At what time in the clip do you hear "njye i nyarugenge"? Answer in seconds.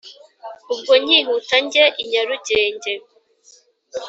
1.63-2.93